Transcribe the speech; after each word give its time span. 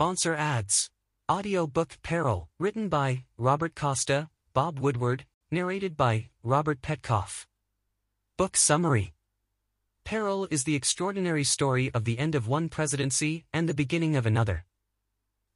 Sponsor 0.00 0.34
ads. 0.34 0.88
Audiobook 1.30 1.98
Peril, 2.02 2.48
written 2.58 2.88
by 2.88 3.24
Robert 3.36 3.74
Costa, 3.74 4.30
Bob 4.54 4.78
Woodward, 4.78 5.26
narrated 5.50 5.94
by 5.94 6.30
Robert 6.42 6.80
Petkoff. 6.80 7.44
Book 8.38 8.56
Summary 8.56 9.12
Peril 10.06 10.48
is 10.50 10.64
the 10.64 10.74
extraordinary 10.74 11.44
story 11.44 11.90
of 11.92 12.06
the 12.06 12.18
end 12.18 12.34
of 12.34 12.48
one 12.48 12.70
presidency 12.70 13.44
and 13.52 13.68
the 13.68 13.74
beginning 13.74 14.16
of 14.16 14.24
another. 14.24 14.64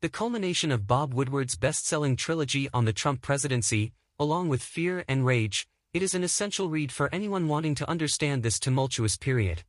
The 0.03 0.11
culmination 0.11 0.71
of 0.71 0.87
Bob 0.87 1.15
Woodward's 1.15 1.57
best-selling 1.57 2.15
trilogy 2.15 2.69
on 2.75 2.85
the 2.85 2.93
Trump 2.93 3.23
presidency, 3.23 3.95
along 4.19 4.51
with 4.51 4.63
Fear 4.63 5.07
and 5.09 5.25
Rage, 5.25 5.67
it 5.95 6.03
is 6.03 6.15
an 6.15 6.23
essential 6.23 6.69
read 6.69 6.93
for 6.93 7.09
anyone 7.15 7.49
wanting 7.49 7.75
to 7.77 7.89
understand 7.89 8.43
this 8.43 8.61
tumultuous 8.61 9.17
period. 9.17 9.65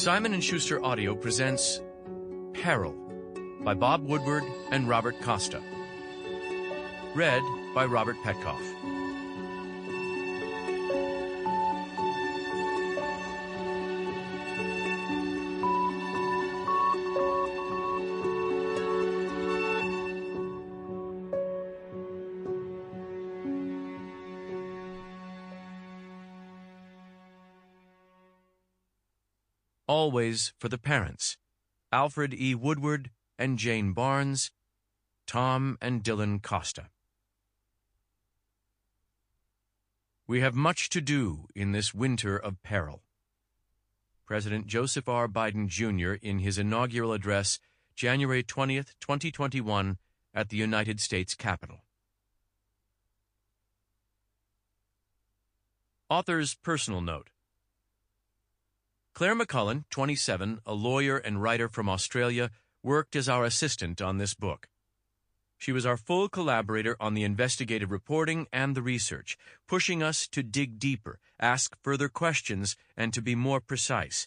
Simon 0.00 0.40
& 0.40 0.40
Schuster 0.40 0.82
Audio 0.82 1.14
presents 1.14 1.82
Peril 2.54 2.94
by 3.60 3.74
Bob 3.74 4.02
Woodward 4.08 4.44
and 4.70 4.88
Robert 4.88 5.20
Costa. 5.20 5.60
Read 7.14 7.42
by 7.74 7.84
Robert 7.84 8.16
Petkoff. 8.24 8.62
Always 29.90 30.52
for 30.56 30.68
the 30.68 30.78
Parents. 30.78 31.36
Alfred 31.90 32.32
E. 32.32 32.54
Woodward 32.54 33.10
and 33.36 33.58
Jane 33.58 33.92
Barnes, 33.92 34.52
Tom 35.26 35.78
and 35.82 36.04
Dylan 36.04 36.40
Costa. 36.40 36.90
We 40.28 40.42
have 40.42 40.54
much 40.54 40.90
to 40.90 41.00
do 41.00 41.48
in 41.56 41.72
this 41.72 41.92
winter 41.92 42.36
of 42.36 42.62
peril. 42.62 43.02
President 44.24 44.68
Joseph 44.68 45.08
R. 45.08 45.26
Biden 45.26 45.66
Jr. 45.66 46.24
in 46.24 46.38
his 46.38 46.56
inaugural 46.56 47.12
address, 47.12 47.58
January 47.96 48.44
20th, 48.44 48.94
2021, 49.00 49.98
at 50.32 50.50
the 50.50 50.56
United 50.56 51.00
States 51.00 51.34
Capitol. 51.34 51.82
Author's 56.08 56.54
personal 56.54 57.00
note. 57.00 57.30
Claire 59.12 59.34
McMullen, 59.34 59.84
27, 59.90 60.60
a 60.64 60.72
lawyer 60.72 61.18
and 61.18 61.42
writer 61.42 61.68
from 61.68 61.88
Australia, 61.88 62.50
worked 62.82 63.14
as 63.14 63.28
our 63.28 63.44
assistant 63.44 64.00
on 64.00 64.18
this 64.18 64.34
book. 64.34 64.68
She 65.58 65.72
was 65.72 65.84
our 65.84 65.98
full 65.98 66.30
collaborator 66.30 66.96
on 66.98 67.12
the 67.12 67.24
investigative 67.24 67.90
reporting 67.90 68.46
and 68.50 68.74
the 68.74 68.82
research, 68.82 69.36
pushing 69.68 70.02
us 70.02 70.26
to 70.28 70.42
dig 70.42 70.78
deeper, 70.78 71.18
ask 71.38 71.76
further 71.82 72.08
questions, 72.08 72.76
and 72.96 73.12
to 73.12 73.20
be 73.20 73.34
more 73.34 73.60
precise. 73.60 74.26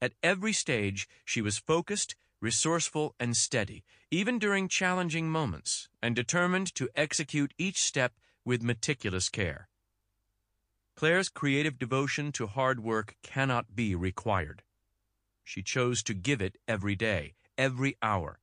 At 0.00 0.14
every 0.22 0.52
stage, 0.52 1.08
she 1.24 1.42
was 1.42 1.58
focused, 1.58 2.14
resourceful, 2.40 3.16
and 3.18 3.36
steady, 3.36 3.82
even 4.12 4.38
during 4.38 4.68
challenging 4.68 5.28
moments, 5.28 5.88
and 6.00 6.14
determined 6.14 6.72
to 6.76 6.88
execute 6.94 7.52
each 7.58 7.80
step 7.80 8.12
with 8.44 8.62
meticulous 8.62 9.28
care. 9.28 9.68
Claire's 10.98 11.28
creative 11.28 11.78
devotion 11.78 12.32
to 12.32 12.48
hard 12.48 12.80
work 12.80 13.14
cannot 13.22 13.76
be 13.76 13.94
required. 13.94 14.64
She 15.44 15.62
chose 15.62 16.02
to 16.02 16.12
give 16.12 16.42
it 16.42 16.58
every 16.66 16.96
day, 16.96 17.34
every 17.56 17.96
hour. 18.02 18.40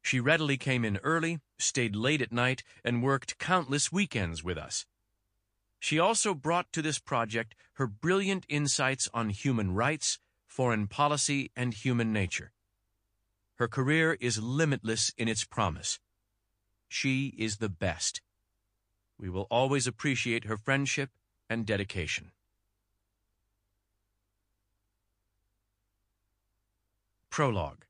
She 0.00 0.18
readily 0.18 0.56
came 0.56 0.82
in 0.82 0.96
early, 1.02 1.40
stayed 1.58 1.94
late 1.94 2.22
at 2.22 2.32
night, 2.32 2.62
and 2.82 3.02
worked 3.02 3.36
countless 3.36 3.92
weekends 3.92 4.42
with 4.42 4.56
us. 4.56 4.86
She 5.78 5.98
also 5.98 6.32
brought 6.32 6.72
to 6.72 6.80
this 6.80 6.98
project 6.98 7.54
her 7.74 7.86
brilliant 7.86 8.46
insights 8.48 9.06
on 9.12 9.28
human 9.28 9.74
rights, 9.74 10.18
foreign 10.46 10.86
policy, 10.86 11.50
and 11.54 11.74
human 11.74 12.14
nature. 12.14 12.52
Her 13.56 13.68
career 13.68 14.16
is 14.22 14.42
limitless 14.42 15.12
in 15.18 15.28
its 15.28 15.44
promise. 15.44 16.00
She 16.88 17.34
is 17.36 17.58
the 17.58 17.68
best. 17.68 18.22
We 19.18 19.28
will 19.28 19.46
always 19.50 19.86
appreciate 19.86 20.44
her 20.44 20.56
friendship 20.56 21.10
and 21.48 21.66
dedication. 21.66 22.30
Prologue 27.30 27.84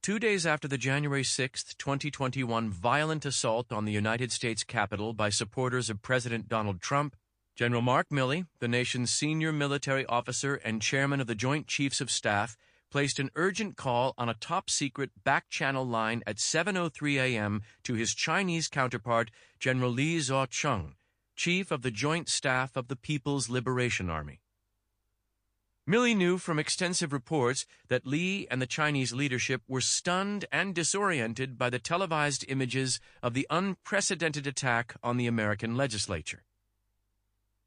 Two 0.00 0.18
days 0.18 0.46
after 0.46 0.68
the 0.68 0.78
January 0.78 1.24
6, 1.24 1.74
2021 1.74 2.70
violent 2.70 3.26
assault 3.26 3.72
on 3.72 3.84
the 3.84 3.92
United 3.92 4.32
States 4.32 4.64
Capitol 4.64 5.12
by 5.12 5.28
supporters 5.28 5.90
of 5.90 6.00
President 6.00 6.48
Donald 6.48 6.80
Trump, 6.80 7.14
General 7.56 7.82
Mark 7.82 8.08
Milley, 8.08 8.46
the 8.60 8.68
nation's 8.68 9.10
senior 9.10 9.52
military 9.52 10.06
officer 10.06 10.54
and 10.54 10.80
chairman 10.80 11.20
of 11.20 11.26
the 11.26 11.34
Joint 11.34 11.66
Chiefs 11.66 12.00
of 12.00 12.10
Staff, 12.10 12.56
placed 12.90 13.18
an 13.18 13.30
urgent 13.34 13.76
call 13.76 14.14
on 14.16 14.28
a 14.28 14.34
top-secret 14.34 15.10
back-channel 15.24 15.84
line 15.84 16.22
at 16.26 16.36
7.03 16.36 17.16
a.m. 17.16 17.62
to 17.82 17.94
his 17.94 18.14
Chinese 18.14 18.68
counterpart, 18.68 19.30
General 19.58 19.90
Li 19.90 20.18
Zuocheng, 20.18 20.92
Chief 21.38 21.70
of 21.70 21.82
the 21.82 21.92
Joint 21.92 22.28
Staff 22.28 22.76
of 22.76 22.88
the 22.88 22.96
People's 22.96 23.48
Liberation 23.48 24.10
Army. 24.10 24.40
Milley 25.88 26.16
knew 26.16 26.36
from 26.36 26.58
extensive 26.58 27.12
reports 27.12 27.64
that 27.86 28.04
Li 28.04 28.48
and 28.50 28.60
the 28.60 28.66
Chinese 28.66 29.12
leadership 29.12 29.62
were 29.68 29.80
stunned 29.80 30.46
and 30.50 30.74
disoriented 30.74 31.56
by 31.56 31.70
the 31.70 31.78
televised 31.78 32.44
images 32.48 32.98
of 33.22 33.34
the 33.34 33.46
unprecedented 33.50 34.48
attack 34.48 34.96
on 35.00 35.16
the 35.16 35.28
American 35.28 35.76
legislature. 35.76 36.42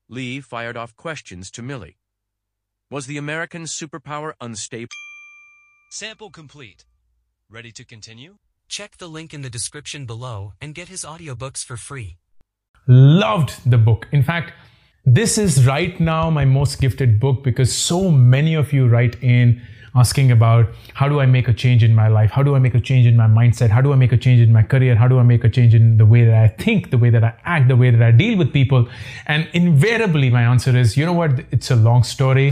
Li 0.10 0.42
fired 0.42 0.76
off 0.76 0.98
questions 0.98 1.50
to 1.50 1.62
Milley. 1.62 1.96
Was 2.90 3.06
the 3.06 3.18
American 3.18 3.64
superpower 3.64 4.34
unstable? 4.42 4.90
Sample 5.92 6.30
complete. 6.30 6.84
Ready 7.50 7.72
to 7.72 7.86
continue? 7.86 8.36
Check 8.68 8.98
the 8.98 9.08
link 9.08 9.34
in 9.34 9.44
the 9.44 9.50
description 9.50 10.06
below 10.06 10.56
and 10.60 10.76
get 10.76 10.90
his 10.90 11.06
audiobooks 11.06 11.64
for 11.64 11.78
free. 11.78 12.18
Loved 12.88 13.70
the 13.70 13.78
book. 13.78 14.08
In 14.12 14.24
fact, 14.24 14.54
this 15.06 15.38
is 15.38 15.66
right 15.66 16.00
now 16.00 16.30
my 16.30 16.46
most 16.46 16.82
gifted 16.82 17.20
book 17.20 17.44
because 17.44 17.74
so 17.74 18.10
many 18.12 18.54
of 18.56 18.74
you 18.74 18.88
write 18.88 19.22
in 19.24 19.62
asking 19.96 20.32
about 20.32 20.68
how 20.94 21.08
do 21.10 21.20
I 21.20 21.26
make 21.26 21.48
a 21.48 21.54
change 21.54 21.84
in 21.84 21.94
my 21.94 22.08
life? 22.08 22.32
How 22.32 22.44
do 22.44 22.56
I 22.56 22.60
make 22.60 22.76
a 22.76 22.80
change 22.80 23.06
in 23.06 23.16
my 23.16 23.28
mindset? 23.28 23.70
How 23.70 23.82
do 23.82 23.92
I 23.92 23.96
make 23.96 24.12
a 24.14 24.18
change 24.18 24.42
in 24.42 24.52
my 24.52 24.64
career? 24.64 24.96
How 24.96 25.08
do 25.08 25.20
I 25.20 25.24
make 25.24 25.44
a 25.44 25.50
change 25.50 25.76
in 25.76 25.98
the 25.98 26.06
way 26.06 26.26
that 26.26 26.34
I 26.34 26.48
think, 26.48 26.92
the 26.92 26.98
way 26.98 27.10
that 27.10 27.24
I 27.24 27.34
act, 27.44 27.68
the 27.68 27.76
way 27.76 27.92
that 27.92 28.02
I 28.02 28.12
deal 28.12 28.38
with 28.38 28.54
people? 28.54 28.88
And 29.28 29.48
invariably, 29.54 30.30
my 30.30 30.44
answer 30.44 30.76
is 30.76 30.98
you 30.98 31.06
know 31.06 31.14
what? 31.14 31.44
It's 31.52 31.72
a 31.72 31.76
long 31.76 32.04
story. 32.04 32.52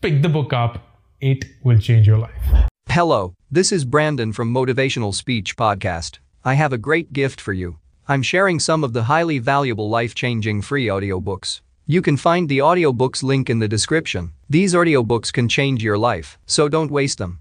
Pick 0.00 0.22
the 0.22 0.28
book 0.28 0.52
up, 0.52 0.78
it 1.20 1.44
will 1.62 1.78
change 1.78 2.06
your 2.06 2.18
life. 2.18 2.68
Hello, 2.88 3.34
this 3.50 3.72
is 3.72 3.84
Brandon 3.84 4.32
from 4.32 4.52
Motivational 4.52 5.14
Speech 5.14 5.56
Podcast. 5.56 6.18
I 6.44 6.54
have 6.54 6.72
a 6.72 6.78
great 6.78 7.12
gift 7.12 7.40
for 7.40 7.52
you. 7.52 7.78
I'm 8.08 8.22
sharing 8.22 8.58
some 8.58 8.82
of 8.82 8.92
the 8.92 9.04
highly 9.04 9.38
valuable 9.38 9.88
life-changing 9.88 10.62
free 10.62 10.86
audiobooks. 10.86 11.60
You 11.86 12.02
can 12.02 12.16
find 12.16 12.48
the 12.48 12.58
audiobooks 12.58 13.22
link 13.22 13.48
in 13.48 13.60
the 13.60 13.68
description. 13.68 14.32
These 14.50 14.74
audiobooks 14.74 15.32
can 15.32 15.48
change 15.48 15.84
your 15.84 15.96
life, 15.96 16.36
so 16.44 16.68
don't 16.68 16.90
waste 16.90 17.18
them. 17.18 17.38